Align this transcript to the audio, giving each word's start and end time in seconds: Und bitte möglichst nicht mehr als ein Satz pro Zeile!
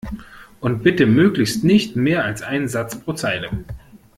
Und 0.61 0.81
bitte 0.81 1.05
möglichst 1.05 1.63
nicht 1.63 1.95
mehr 1.95 2.25
als 2.25 2.41
ein 2.41 2.67
Satz 2.67 2.99
pro 2.99 3.13
Zeile! 3.13 3.51